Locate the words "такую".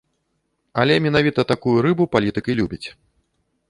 1.53-1.77